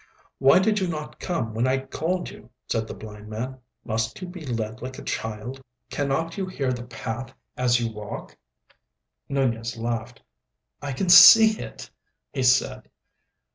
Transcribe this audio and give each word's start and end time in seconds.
"Why 0.39 0.57
did 0.57 0.79
you 0.79 0.87
not 0.87 1.19
come 1.19 1.53
when 1.53 1.67
I 1.67 1.77
called 1.85 2.31
you?" 2.31 2.49
said 2.65 2.87
the 2.87 2.95
blind 2.95 3.27
man. 3.29 3.59
"Must 3.85 4.19
you 4.19 4.27
be 4.27 4.43
led 4.43 4.81
like 4.81 4.97
a 4.97 5.03
child? 5.03 5.63
Cannot 5.91 6.37
you 6.39 6.47
hear 6.47 6.73
the 6.73 6.85
path 6.85 7.35
as 7.55 7.79
you 7.79 7.93
walk?" 7.93 8.35
Nunez 9.29 9.77
laughed. 9.77 10.23
"I 10.81 10.91
can 10.91 11.09
see 11.09 11.51
it," 11.59 11.91
he 12.33 12.41
said. 12.41 12.89